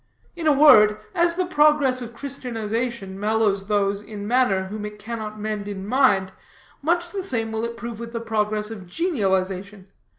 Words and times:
In 0.35 0.47
a 0.47 0.51
word, 0.51 0.97
as 1.13 1.35
the 1.35 1.45
progress 1.45 2.01
of 2.01 2.15
Christianization 2.15 3.19
mellows 3.19 3.67
those 3.67 4.01
in 4.01 4.27
manner 4.27 4.63
whom 4.63 4.83
it 4.83 4.97
cannot 4.97 5.39
mend 5.39 5.67
in 5.67 5.85
mind, 5.85 6.31
much 6.81 7.11
the 7.11 7.21
same 7.21 7.51
will 7.51 7.63
it 7.65 7.77
prove 7.77 7.99
with 7.99 8.11
the 8.11 8.19
progress 8.19 8.71
of 8.71 8.87
genialization. 8.87 9.85